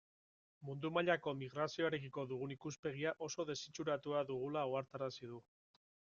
[0.69, 5.45] Mundu mailako migrazioarekiko dugun ikuspegia oso desitxuratuta dugula ohartarazi du.